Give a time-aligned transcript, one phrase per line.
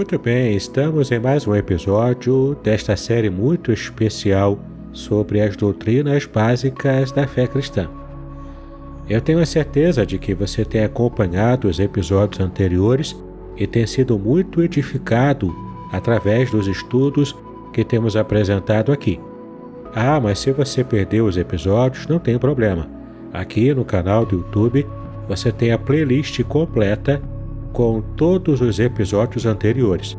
[0.00, 4.58] Muito bem, estamos em mais um episódio desta série muito especial
[4.94, 7.86] sobre as doutrinas básicas da fé cristã.
[9.06, 13.14] Eu tenho a certeza de que você tem acompanhado os episódios anteriores
[13.58, 15.54] e tem sido muito edificado
[15.92, 17.36] através dos estudos
[17.70, 19.20] que temos apresentado aqui.
[19.94, 22.88] Ah, mas se você perdeu os episódios, não tem problema.
[23.34, 24.86] Aqui no canal do YouTube
[25.28, 27.20] você tem a playlist completa
[27.72, 30.16] com todos os episódios anteriores.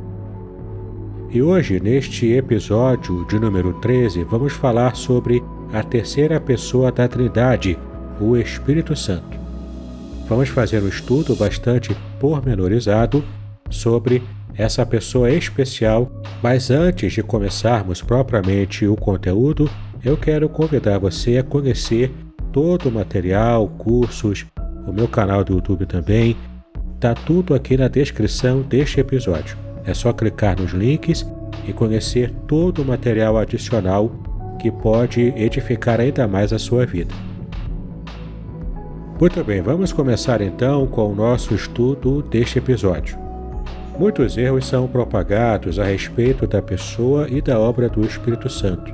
[1.30, 5.42] E hoje, neste episódio de número 13, vamos falar sobre
[5.72, 7.78] a terceira pessoa da Trindade,
[8.20, 9.40] o Espírito Santo.
[10.28, 13.24] Vamos fazer um estudo bastante pormenorizado
[13.70, 14.22] sobre
[14.58, 16.12] essa pessoa especial,
[16.44, 19.70] mas antes de começarmos propriamente o conteúdo,
[20.04, 22.12] eu quero convidar você a conhecer
[22.52, 24.46] todo o material, cursos,
[24.86, 26.36] o meu canal do YouTube também,
[27.02, 29.58] Tá tudo aqui na descrição deste episódio.
[29.84, 31.26] É só clicar nos links
[31.68, 34.12] e conhecer todo o material adicional
[34.60, 37.12] que pode edificar ainda mais a sua vida.
[39.20, 43.18] Muito bem, vamos começar então com o nosso estudo deste episódio.
[43.98, 48.94] Muitos erros são propagados a respeito da pessoa e da obra do Espírito Santo.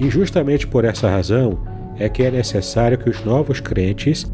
[0.00, 1.60] E justamente por essa razão
[1.96, 4.26] é que é necessário que os novos crentes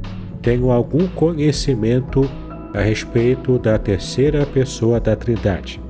[0.43, 2.28] tenham algum conhecimento
[2.75, 5.81] a respeito da terceira pessoa da Trindade.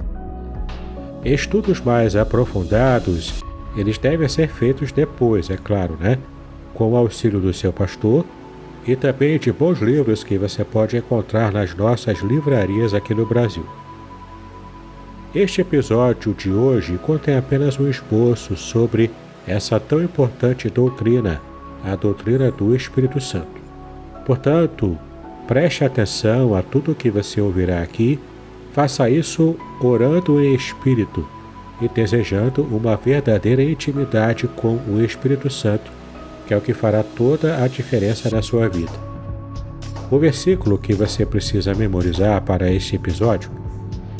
[1.24, 3.44] Estudos mais aprofundados,
[3.76, 6.18] eles devem ser feitos depois, é claro, né?
[6.74, 8.24] Com o auxílio do seu pastor
[8.86, 13.66] e também de bons livros que você pode encontrar nas nossas livrarias aqui no Brasil.
[15.34, 19.10] Este episódio de hoje contém apenas um esboço sobre
[19.46, 21.40] essa tão importante doutrina,
[21.84, 23.57] a doutrina do Espírito Santo.
[24.28, 24.98] Portanto,
[25.46, 28.20] preste atenção a tudo que você ouvirá aqui,
[28.74, 31.26] faça isso orando em espírito
[31.80, 35.90] e desejando uma verdadeira intimidade com o Espírito Santo,
[36.46, 38.92] que é o que fará toda a diferença na sua vida.
[40.10, 43.50] O versículo que você precisa memorizar para este episódio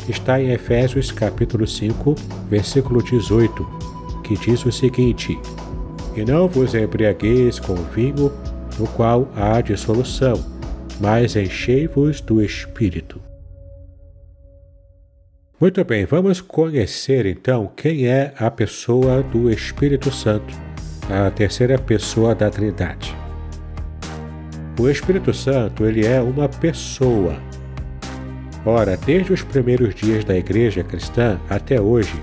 [0.09, 2.15] está em Efésios capítulo 5,
[2.49, 3.69] versículo 18,
[4.25, 5.39] que diz o seguinte:
[6.17, 8.33] E não vos embriagueis com vinho,
[8.79, 10.35] no qual há dissolução,
[11.01, 13.21] mas enchei-vos do Espírito.
[15.61, 20.55] Muito bem, vamos conhecer então quem é a pessoa do Espírito Santo,
[21.11, 23.17] a terceira pessoa da Trindade.
[24.79, 27.37] O Espírito Santo, ele é uma pessoa.
[28.65, 32.15] Ora, desde os primeiros dias da igreja cristã até hoje,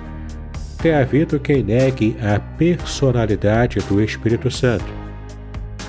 [0.82, 5.05] tem havido quem negue a personalidade do Espírito Santo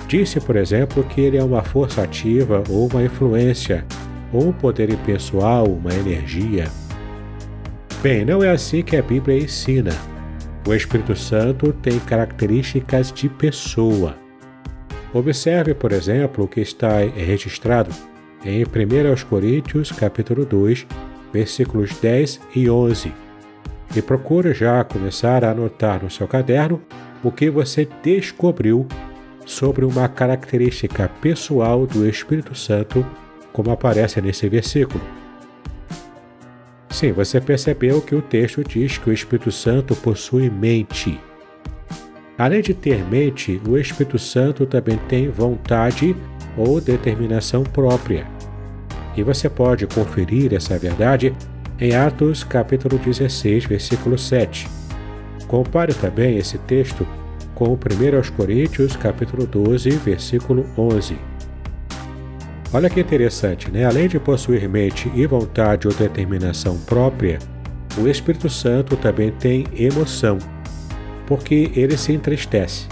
[0.09, 3.85] Disse, por exemplo, que ele é uma força ativa ou uma influência,
[4.33, 6.65] ou um poder impessoal, uma energia.
[8.03, 9.91] Bem, não é assim que a Bíblia ensina.
[10.67, 14.17] O Espírito Santo tem características de pessoa.
[15.13, 17.91] Observe, por exemplo, o que está registrado
[18.45, 20.87] em 1 Coríntios, capítulo 2,
[21.33, 23.13] versículos 10 e 11.
[23.97, 26.81] E procure já começar a anotar no seu caderno
[27.25, 28.87] o que você descobriu
[29.47, 33.07] sobre uma característica pessoal do Espírito Santo,
[33.53, 35.03] como aparece nesse versículo.
[36.91, 41.21] Sim, você percebeu que o texto diz que o Espírito Santo possui mente.
[42.37, 46.15] Além de ter mente, o Espírito Santo também tem vontade
[46.57, 48.27] ou determinação própria.
[49.17, 51.35] E você pode conferir essa verdade
[51.79, 54.67] em Atos capítulo 16, versículo 7.
[55.47, 57.07] Compare também esse texto
[57.57, 57.79] com 1
[58.37, 61.19] Coríntios capítulo 12, versículo 11.
[62.73, 63.87] Olha que interessante, né?
[63.87, 67.39] Além de possuir mente e vontade ou determinação própria,
[67.97, 70.39] o Espírito Santo também tem emoção,
[71.27, 72.87] porque ele se entristece.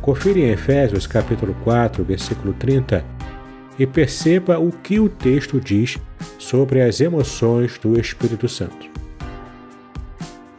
[0.00, 3.04] Confira em Efésios capítulo 4, versículo 30
[3.78, 5.96] e perceba o que o texto diz
[6.38, 8.90] sobre as emoções do Espírito Santo.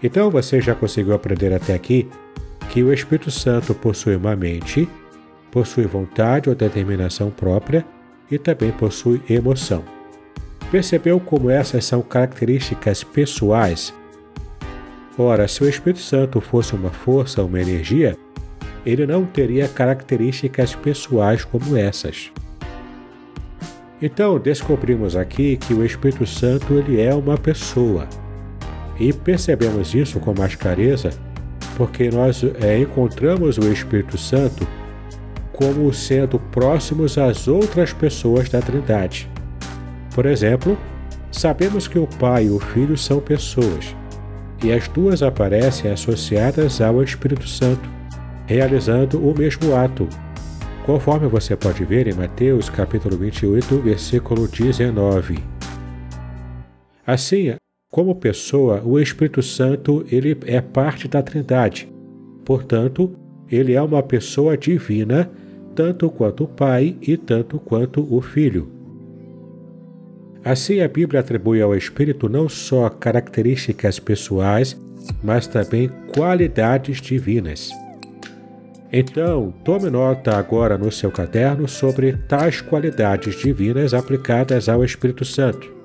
[0.02, 2.08] Então você já conseguiu aprender até aqui
[2.70, 4.88] que o Espírito Santo possui uma mente,
[5.52, 7.86] possui vontade ou determinação própria
[8.30, 9.84] e também possui emoção.
[10.72, 13.94] Percebeu como essas são características pessoais?
[15.18, 18.18] Ora, se o Espírito Santo fosse uma força, uma energia,
[18.86, 22.32] ele não teria características pessoais como essas.
[24.02, 28.08] Então, descobrimos aqui que o Espírito Santo ele é uma pessoa.
[29.00, 31.10] E percebemos isso com mais clareza
[31.78, 34.68] porque nós é, encontramos o Espírito Santo
[35.54, 39.30] como sendo próximos às outras pessoas da Trindade.
[40.14, 40.76] Por exemplo,
[41.32, 43.96] sabemos que o Pai e o Filho são pessoas,
[44.64, 47.88] e as duas aparecem associadas ao Espírito Santo,
[48.48, 50.08] realizando o mesmo ato,
[50.84, 55.38] conforme você pode ver em Mateus capítulo 28, versículo 19.
[57.06, 57.56] Assim,
[57.90, 61.90] como pessoa, o Espírito Santo ele é parte da Trindade.
[62.44, 63.16] Portanto,
[63.50, 65.30] ele é uma pessoa divina,
[65.74, 68.70] tanto quanto o Pai e tanto quanto o Filho.
[70.44, 74.80] Assim, a Bíblia atribui ao Espírito não só características pessoais,
[75.24, 77.72] mas também qualidades divinas.
[78.92, 85.77] Então, tome nota agora no seu caderno sobre tais qualidades divinas aplicadas ao Espírito Santo.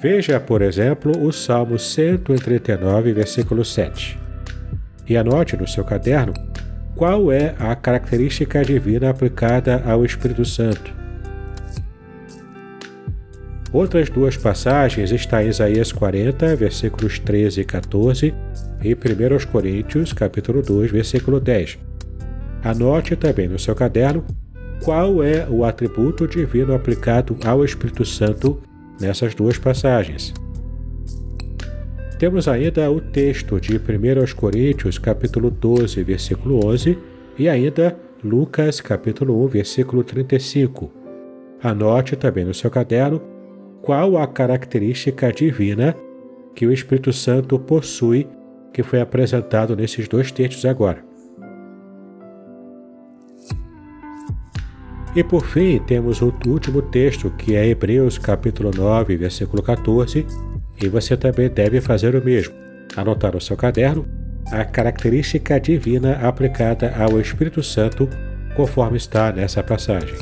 [0.00, 4.18] Veja, por exemplo, o Salmo 139, versículo 7.
[5.06, 6.32] E anote no seu caderno
[6.96, 10.90] qual é a característica divina aplicada ao Espírito Santo.
[13.72, 18.34] Outras duas passagens estão em Isaías 40, versículos 13 e 14
[18.82, 21.78] e 1 Coríntios, capítulo 2, versículo 10.
[22.64, 24.24] Anote também no seu caderno
[24.82, 28.62] qual é o atributo divino aplicado ao Espírito Santo
[29.00, 30.34] nessas duas passagens.
[32.18, 33.80] Temos ainda o texto de 1
[34.36, 36.98] Coríntios, capítulo 12, versículo 11,
[37.38, 40.92] e ainda Lucas, capítulo 1, versículo 35.
[41.62, 43.22] Anote também no seu caderno
[43.80, 45.96] qual a característica divina
[46.54, 48.28] que o Espírito Santo possui,
[48.72, 51.09] que foi apresentado nesses dois textos agora.
[55.14, 60.24] E por fim, temos o último texto, que é Hebreus capítulo 9, versículo 14,
[60.80, 62.54] e você também deve fazer o mesmo.
[62.96, 64.06] Anotar no seu caderno
[64.52, 68.08] a característica divina aplicada ao Espírito Santo,
[68.54, 70.16] conforme está nessa passagem.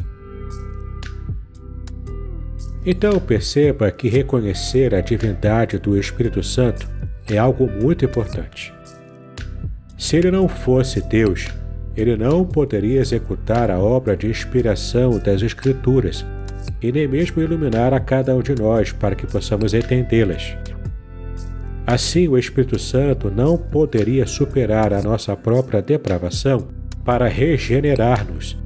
[2.84, 6.88] Então perceba que reconhecer a divindade do Espírito Santo
[7.30, 8.72] é algo muito importante.
[9.98, 11.48] Se ele não fosse Deus,
[11.98, 16.24] ele não poderia executar a obra de inspiração das Escrituras
[16.80, 20.56] e nem mesmo iluminar a cada um de nós para que possamos entendê-las.
[21.84, 26.68] Assim, o Espírito Santo não poderia superar a nossa própria depravação
[27.04, 28.56] para regenerar-nos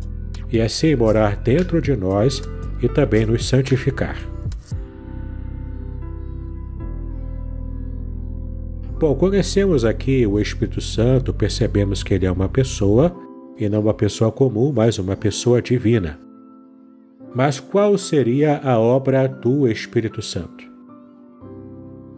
[0.51, 2.43] e assim morar dentro de nós
[2.83, 4.32] e também nos santificar.
[9.03, 13.13] Bom, conhecemos aqui o Espírito Santo, percebemos que ele é uma pessoa,
[13.59, 16.21] e não uma pessoa comum, mas uma pessoa divina.
[17.35, 20.65] Mas qual seria a obra do Espírito Santo?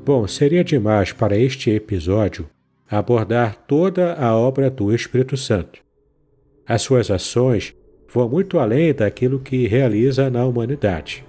[0.04, 2.46] Bom, seria demais para este episódio
[2.86, 5.80] abordar toda a obra do Espírito Santo.
[6.68, 7.74] As suas ações
[8.12, 11.24] vão muito além daquilo que realiza na humanidade.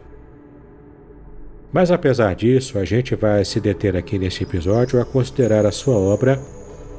[1.75, 5.97] Mas apesar disso, a gente vai se deter aqui nesse episódio a considerar a sua
[5.97, 6.39] obra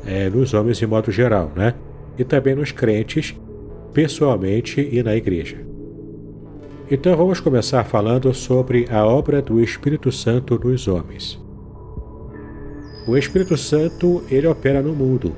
[0.05, 1.73] é, nos homens de modo geral, né?
[2.19, 3.35] E também nos crentes,
[3.95, 5.57] pessoalmente e na igreja.
[6.91, 11.43] Então vamos começar falando sobre a obra do Espírito Santo nos homens.
[13.09, 15.35] O Espírito Santo, ele opera no mundo,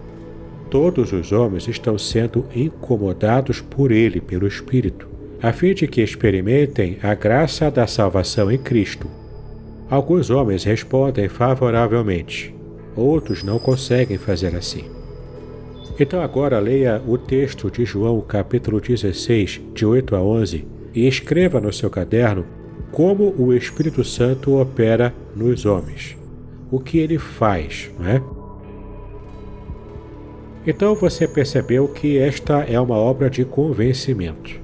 [0.69, 5.09] Todos os homens estão sendo incomodados por ele, pelo Espírito,
[5.41, 9.09] a fim de que experimentem a graça da salvação em Cristo.
[9.91, 12.55] Alguns homens respondem favoravelmente,
[12.95, 14.85] outros não conseguem fazer assim.
[15.99, 21.59] Então agora leia o texto de João, capítulo 16, de 8 a 11, e escreva
[21.61, 22.45] no seu caderno
[22.93, 26.17] como o Espírito Santo opera nos homens.
[26.71, 28.23] O que ele faz, não é?
[30.67, 34.61] Então você percebeu que esta é uma obra de convencimento.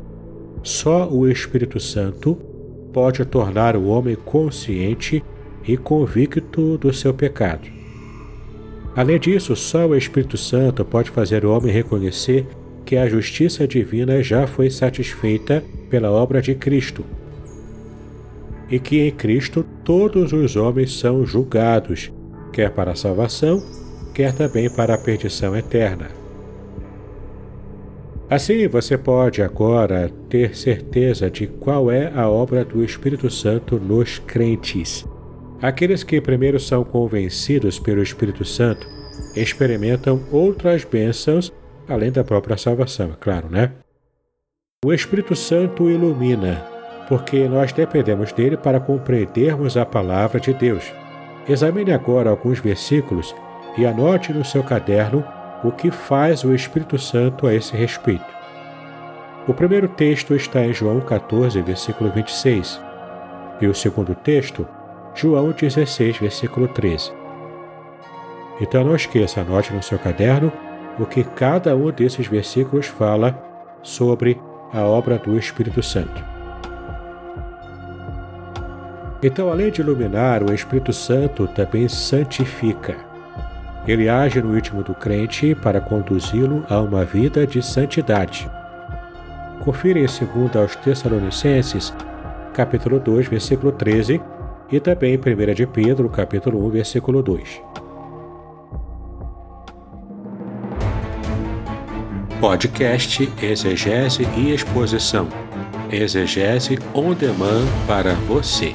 [0.62, 2.36] Só o Espírito Santo
[2.94, 5.22] pode tornar o homem consciente
[5.66, 7.68] e convicto do seu pecado.
[8.94, 12.46] Além disso, só o Espírito Santo pode fazer o homem reconhecer
[12.86, 17.04] que a justiça divina já foi satisfeita pela obra de Cristo
[18.70, 22.12] e que em Cristo todos os homens são julgados,
[22.52, 23.62] quer para a salvação,
[24.14, 26.23] quer também para a perdição eterna.
[28.28, 34.18] Assim, você pode agora ter certeza de qual é a obra do Espírito Santo nos
[34.18, 35.06] crentes.
[35.60, 38.86] Aqueles que primeiro são convencidos pelo Espírito Santo
[39.36, 41.52] experimentam outras bênçãos
[41.88, 43.72] além da própria salvação, é claro, né?
[44.84, 46.64] O Espírito Santo ilumina,
[47.08, 50.84] porque nós dependemos dele para compreendermos a palavra de Deus.
[51.48, 53.34] Examine agora alguns versículos
[53.76, 55.24] e anote no seu caderno
[55.64, 58.24] o que faz o Espírito Santo a esse respeito.
[59.48, 62.80] O primeiro texto está em João 14, versículo 26,
[63.60, 64.66] e o segundo texto,
[65.14, 67.12] João 16, versículo 13.
[68.60, 70.52] Então não esqueça, anote no seu caderno
[70.98, 73.36] o que cada um desses versículos fala
[73.82, 74.40] sobre
[74.72, 76.22] a obra do Espírito Santo.
[79.22, 83.13] Então, além de iluminar, o Espírito Santo também santifica.
[83.86, 88.50] Ele age no íntimo do crente para conduzi-lo a uma vida de santidade.
[89.60, 91.92] Confira em 2 aos Tessalonicenses,
[92.54, 94.20] capítulo 2, versículo 13,
[94.72, 97.60] e também em 1 de Pedro, capítulo 1, versículo 2.
[102.40, 105.28] Podcast Exegese e Exposição.
[105.90, 108.74] Exegese on demand para você.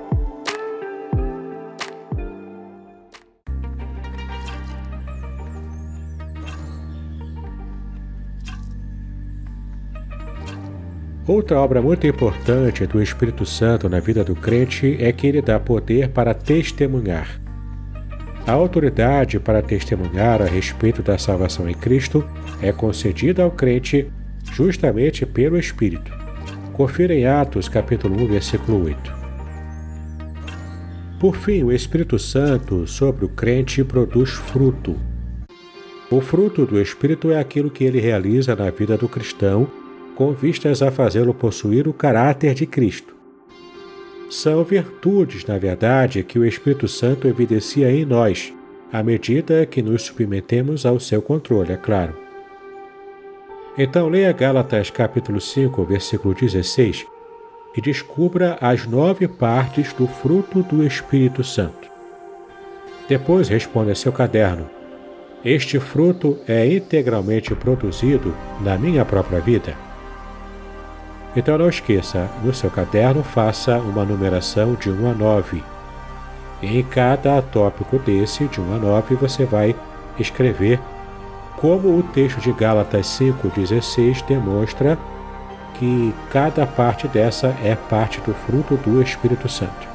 [11.31, 15.57] Outra obra muito importante do Espírito Santo na vida do crente é que ele dá
[15.57, 17.39] poder para testemunhar.
[18.45, 22.21] A autoridade para testemunhar a respeito da salvação em Cristo
[22.61, 24.11] é concedida ao crente
[24.51, 26.11] justamente pelo Espírito.
[26.73, 29.13] Confira em Atos capítulo 1, versículo 8.
[31.17, 34.97] Por fim, o Espírito Santo sobre o crente produz fruto.
[36.09, 39.71] O fruto do Espírito é aquilo que ele realiza na vida do cristão
[40.21, 43.15] com vistas a fazê-lo possuir o caráter de Cristo.
[44.29, 48.53] São virtudes, na verdade, que o Espírito Santo evidencia em nós,
[48.93, 52.15] à medida que nos submetemos ao seu controle, é claro.
[53.75, 57.03] Então leia Gálatas capítulo 5, versículo 16
[57.75, 61.89] e descubra as nove partes do fruto do Espírito Santo.
[63.09, 64.69] Depois responda seu caderno.
[65.43, 69.75] Este fruto é integralmente produzido na minha própria vida?
[71.35, 75.63] Então não esqueça, no seu caderno faça uma numeração de 1 a 9.
[76.61, 79.75] Em cada tópico desse, de 1 a 9, você vai
[80.19, 80.79] escrever
[81.55, 84.97] como o texto de Gálatas 5,16 demonstra
[85.75, 89.89] que cada parte dessa é parte do fruto do Espírito Santo.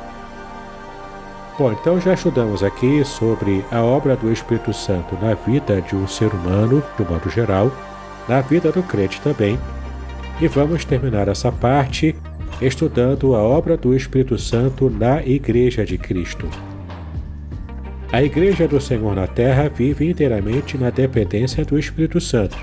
[1.59, 6.07] Bom, então já estudamos aqui sobre a obra do Espírito Santo na vida de um
[6.07, 7.71] ser humano, de um modo geral,
[8.29, 9.59] na vida do crente também,
[10.41, 12.15] e vamos terminar essa parte
[12.61, 16.49] estudando a obra do Espírito Santo na Igreja de Cristo.
[18.13, 22.57] A Igreja do Senhor na Terra vive inteiramente na dependência do Espírito Santo.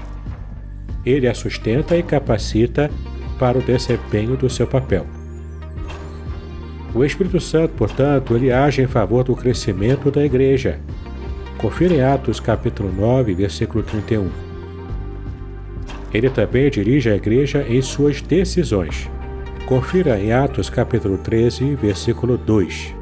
[1.06, 2.90] Ele a sustenta e capacita
[3.38, 5.06] para o desempenho do seu papel.
[6.96, 10.80] O Espírito Santo, portanto, ele age em favor do crescimento da Igreja.
[11.58, 14.53] Confira em Atos capítulo 9, versículo 31.
[16.14, 19.10] Ele também dirige a igreja em suas decisões.
[19.66, 22.94] Confira em Atos capítulo 13, versículo 2.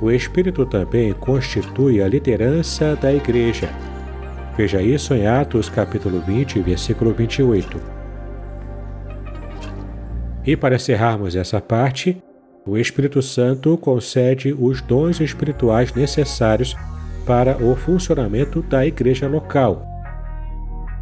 [0.00, 3.70] o Espírito também constitui a liderança da Igreja.
[4.56, 7.80] Veja isso em Atos capítulo 20, versículo 28.
[10.46, 12.22] E para encerrarmos essa parte,
[12.66, 16.74] o Espírito Santo concede os dons espirituais necessários
[17.26, 19.95] para o funcionamento da igreja local.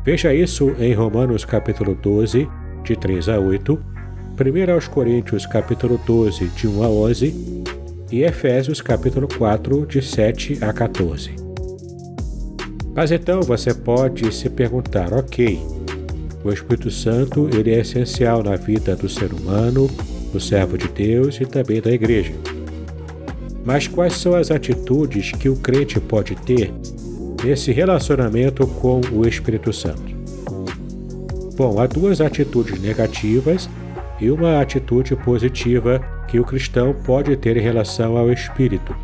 [0.04, 2.46] Veja isso em Romanos capítulo 12,
[2.84, 3.72] de 3 a 8,
[4.38, 7.64] 1 aos Coríntios capítulo 12, de 1 a 11
[8.12, 11.30] e Efésios capítulo 4, de 7 a 14.
[12.94, 15.58] Mas então você pode se perguntar, ok,
[16.44, 19.88] o Espírito Santo ele é essencial na vida do ser humano,
[20.30, 22.34] do servo de Deus e também da igreja.
[23.64, 26.70] Mas quais são as atitudes que o crente pode ter
[27.44, 30.14] nesse relacionamento com o Espírito Santo?
[31.56, 33.68] Bom, há duas atitudes negativas
[34.18, 38.96] e uma atitude positiva que o cristão pode ter em relação ao Espírito.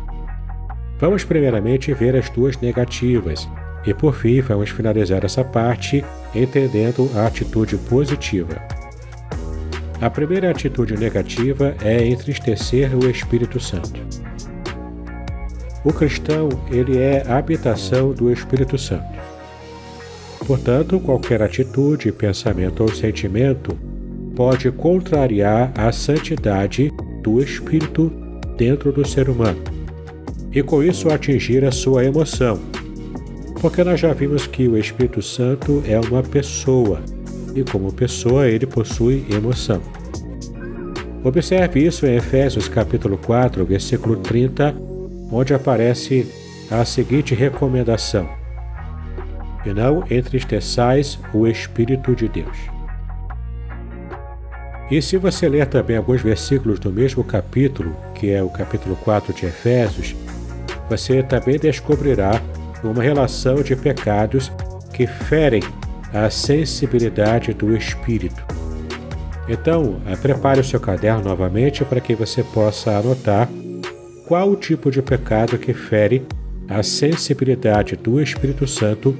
[0.99, 3.47] Vamos primeiramente ver as duas negativas
[3.85, 8.59] e por fim vamos finalizar essa parte entendendo a atitude positiva.
[10.01, 14.01] A primeira atitude negativa é entristecer o Espírito Santo.
[15.83, 19.19] O cristão, ele é a habitação do Espírito Santo.
[20.45, 23.77] Portanto, qualquer atitude, pensamento ou sentimento
[24.35, 28.11] pode contrariar a santidade do espírito
[28.57, 29.61] dentro do ser humano
[30.53, 32.59] e com isso atingir a sua emoção.
[33.59, 36.99] Porque nós já vimos que o Espírito Santo é uma pessoa
[37.55, 39.81] e, como pessoa, ele possui emoção.
[41.23, 44.75] Observe isso em Efésios capítulo 4, versículo 30,
[45.31, 46.27] onde aparece
[46.69, 48.27] a seguinte recomendação:
[49.65, 52.57] E não entristeçais o Espírito de Deus.
[54.89, 59.33] E se você ler também alguns versículos do mesmo capítulo, que é o capítulo 4
[59.33, 60.13] de Efésios,
[60.89, 62.41] você também descobrirá
[62.83, 64.51] uma relação de pecados
[64.93, 65.61] que ferem
[66.13, 68.43] a sensibilidade do espírito.
[69.47, 73.47] Então, prepare o seu caderno novamente para que você possa anotar
[74.31, 76.25] qual o tipo de pecado que fere
[76.65, 79.13] a sensibilidade do Espírito Santo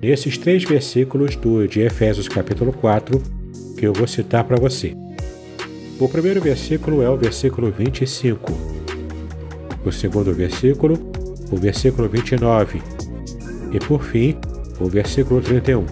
[0.00, 3.22] nesses três versículos do, de Efésios capítulo 4
[3.76, 4.96] que eu vou citar para você.
[6.00, 8.50] O primeiro versículo é o versículo 25.
[9.84, 10.94] O segundo versículo,
[11.52, 12.80] o versículo 29.
[13.72, 14.38] E por fim,
[14.80, 15.84] o versículo 31.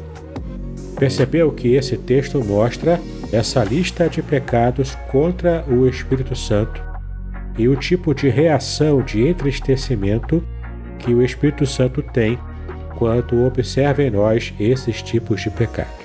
[0.99, 2.99] Percebeu que esse texto mostra
[3.31, 6.83] essa lista de pecados contra o Espírito Santo
[7.57, 10.43] e o tipo de reação de entristecimento
[10.99, 12.39] que o Espírito Santo tem
[12.97, 16.05] quando observa em nós esses tipos de pecado.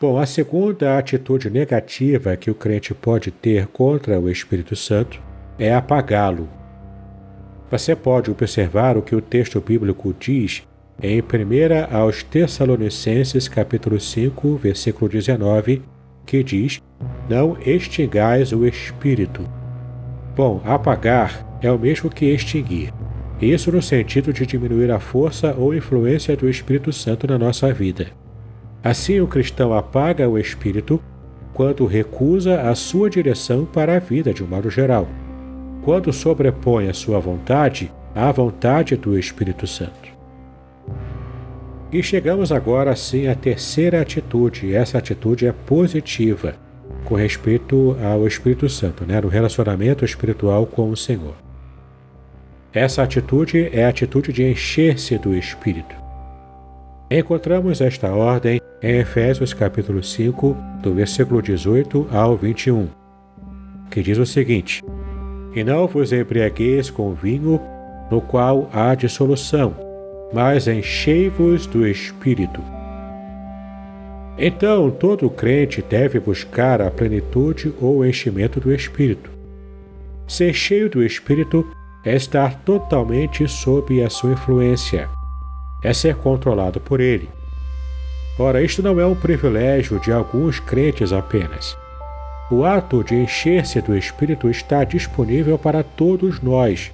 [0.00, 5.20] Bom, a segunda atitude negativa que o crente pode ter contra o Espírito Santo
[5.58, 6.48] é apagá-lo.
[7.70, 10.62] Você pode observar o que o texto bíblico diz
[11.02, 15.82] em 1 aos Tessalonicenses capítulo 5, versículo 19,
[16.24, 16.80] que diz:
[17.28, 19.42] Não extingais o Espírito.
[20.34, 22.92] Bom, apagar é o mesmo que extinguir.
[23.40, 28.08] Isso no sentido de diminuir a força ou influência do Espírito Santo na nossa vida.
[28.82, 31.00] Assim, o cristão apaga o espírito
[31.52, 35.08] quando recusa a sua direção para a vida de um modo geral,
[35.82, 40.08] quando sobrepõe a sua vontade à vontade do Espírito Santo.
[41.90, 46.54] E chegamos agora sim à terceira atitude, essa atitude é positiva
[47.08, 51.34] com respeito ao Espírito Santo, né, no relacionamento espiritual com o Senhor.
[52.70, 55.96] Essa atitude é a atitude de encher-se do Espírito.
[57.10, 62.88] Encontramos esta ordem em Efésios capítulo 5, do versículo 18 ao 21,
[63.90, 64.84] que diz o seguinte:
[65.54, 67.58] E não vos embriagueis com vinho,
[68.10, 69.74] no qual há dissolução,
[70.30, 72.77] mas enchei-vos do Espírito.
[74.38, 79.30] Então, todo crente deve buscar a plenitude ou enchimento do Espírito.
[80.26, 81.66] Ser cheio do Espírito
[82.04, 85.08] é estar totalmente sob a sua influência
[85.82, 87.28] é ser controlado por ele.
[88.38, 91.76] Ora, isto não é um privilégio de alguns crentes apenas.
[92.50, 96.90] O ato de encher-se do Espírito está disponível para todos nós,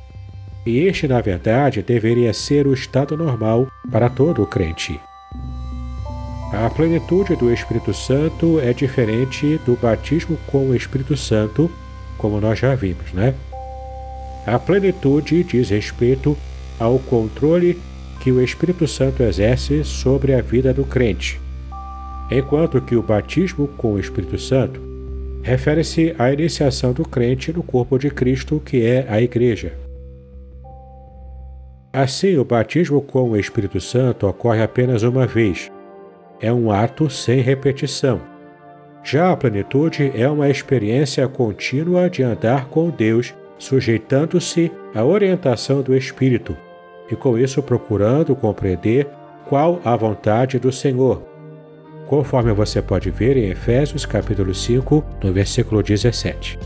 [0.67, 4.99] e este, na verdade, deveria ser o estado normal para todo crente.
[6.53, 11.71] A plenitude do Espírito Santo é diferente do batismo com o Espírito Santo,
[12.17, 13.35] como nós já vimos, né?
[14.47, 16.37] A plenitude diz respeito
[16.79, 17.81] ao controle
[18.21, 21.41] que o Espírito Santo exerce sobre a vida do crente,
[22.31, 24.81] enquanto que o batismo com o Espírito Santo
[25.43, 29.73] refere-se à iniciação do crente no corpo de Cristo, que é a Igreja.
[31.93, 35.71] Assim, o batismo com o Espírito Santo ocorre apenas uma vez.
[36.45, 38.21] É um ato sem repetição.
[39.03, 45.97] Já a plenitude é uma experiência contínua de andar com Deus, sujeitando-se à orientação do
[45.97, 46.55] Espírito,
[47.11, 49.09] e com isso procurando compreender
[49.49, 51.23] qual a vontade do Senhor,
[52.07, 56.59] conforme você pode ver em Efésios capítulo 5, no versículo 17.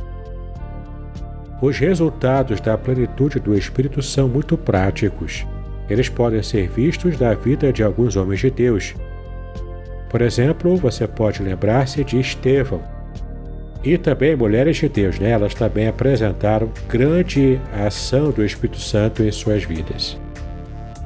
[1.62, 5.46] Os resultados da plenitude do Espírito são muito práticos.
[5.88, 8.92] Eles podem ser vistos na vida de alguns homens de Deus.
[10.08, 12.82] Por exemplo, você pode lembrar-se de Estevão.
[13.84, 15.30] E também mulheres de Deus, né?
[15.30, 20.18] elas também apresentaram grande ação do Espírito Santo em suas vidas.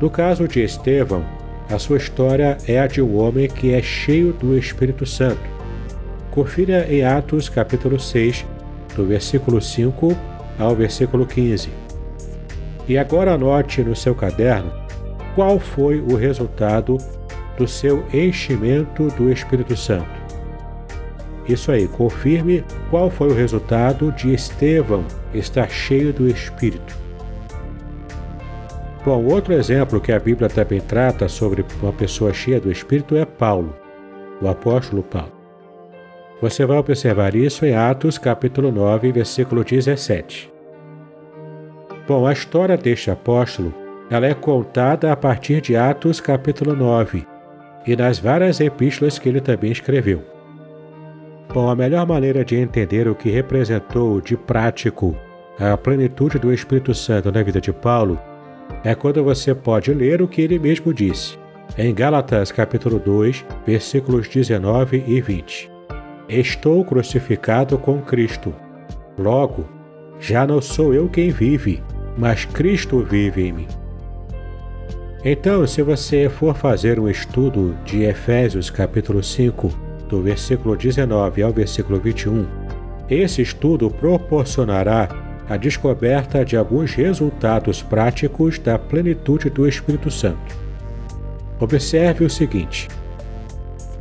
[0.01, 1.25] No caso de Estevão,
[1.71, 5.41] a sua história é a de um homem que é cheio do Espírito Santo.
[6.31, 8.45] Confira em Atos capítulo 6,
[8.97, 10.17] do versículo 5
[10.59, 11.71] ao versículo 15.
[12.89, 14.73] E agora anote no seu caderno
[15.35, 16.99] qual foi o resultado
[17.57, 20.23] do seu enchimento do Espírito Santo.
[21.49, 26.97] Isso aí, confirme qual foi o resultado de Estevão estar cheio do Espírito.
[29.05, 33.25] Bom, outro exemplo que a Bíblia também trata sobre uma pessoa cheia do Espírito é
[33.25, 33.75] Paulo,
[34.41, 35.33] o apóstolo Paulo.
[36.41, 40.53] Você vai observar isso em Atos capítulo 9, versículo 17.
[42.07, 43.75] Bom, a história deste apóstolo
[44.09, 47.32] ela é contada a partir de Atos capítulo 9
[47.87, 50.23] e nas várias epístolas que ele também escreveu.
[51.53, 55.17] Bom, a melhor maneira de entender o que representou de prático
[55.59, 58.19] a plenitude do Espírito Santo na vida de Paulo
[58.83, 61.39] é quando você pode ler o que ele mesmo disse,
[61.77, 65.71] em Gálatas capítulo 2, versículos 19 e 20.
[66.29, 68.55] Estou crucificado com Cristo.
[69.19, 69.69] Logo,
[70.19, 71.83] já não sou eu quem vive,
[72.17, 73.82] mas Cristo vive em mim.
[75.25, 79.69] Então, se você for fazer um estudo de Efésios capítulo 5,
[80.09, 82.45] do versículo 19 ao versículo 21,
[83.09, 85.09] esse estudo proporcionará
[85.49, 90.57] a descoberta de alguns resultados práticos da plenitude do Espírito Santo.
[91.61, 92.89] Observe o seguinte: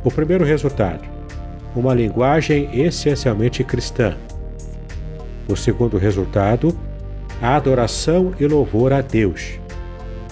[0.02, 1.08] o primeiro resultado,
[1.76, 4.16] uma linguagem essencialmente cristã.
[5.48, 6.76] O segundo resultado,
[7.40, 9.61] a adoração e louvor a Deus.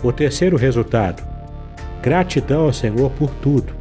[0.03, 1.23] O terceiro resultado,
[2.03, 3.75] gratidão ao Senhor por tudo.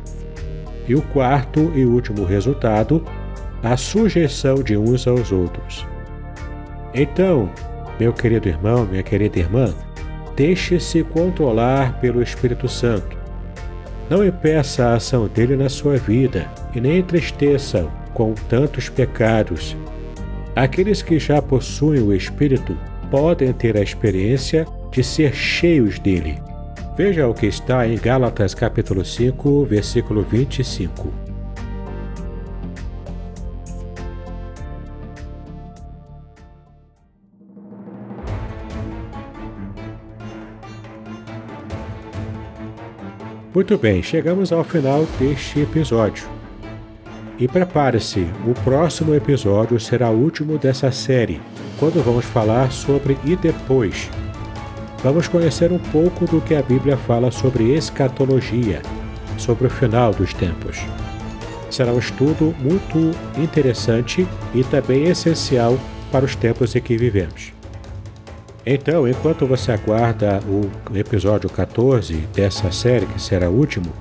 [0.87, 3.05] E o quarto e último resultado,
[3.63, 5.87] a sujeição de uns aos outros.
[6.93, 7.49] Então,
[7.99, 9.73] meu querido irmão, minha querida irmã,
[10.35, 13.17] deixe-se controlar pelo Espírito Santo.
[14.09, 19.77] Não impeça a ação dele na sua vida e nem entristeça com tantos pecados.
[20.55, 22.75] Aqueles que já possuem o Espírito
[23.11, 26.41] podem ter a experiência de ser cheios dele.
[26.97, 31.29] Veja o que está em Gálatas capítulo 5, versículo 25.
[43.59, 46.23] Muito bem, chegamos ao final deste episódio.
[47.39, 51.41] E prepare-se, o próximo episódio será o último dessa série,
[51.79, 54.09] quando vamos falar sobre e depois.
[55.01, 58.81] Vamos conhecer um pouco do que a Bíblia fala sobre escatologia,
[59.37, 60.77] sobre o final dos tempos.
[61.71, 65.79] Será um estudo muito interessante e também essencial
[66.11, 67.53] para os tempos em que vivemos.
[68.65, 73.93] Então, enquanto você aguarda o episódio 14 dessa série, que será o último,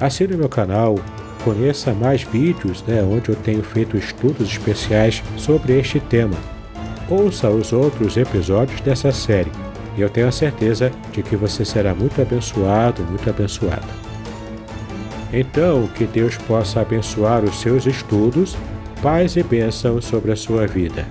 [0.00, 0.94] assine meu canal,
[1.44, 6.36] conheça mais vídeos né, onde eu tenho feito estudos especiais sobre este tema.
[7.10, 9.50] Ouça os outros episódios dessa série
[9.96, 13.88] e eu tenho a certeza de que você será muito abençoado, muito abençoada.
[15.32, 18.56] Então, que Deus possa abençoar os seus estudos,
[19.02, 21.06] paz e bênção sobre a sua vida.